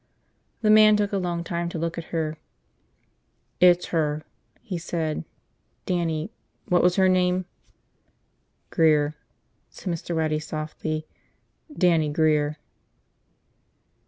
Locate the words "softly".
10.49-11.05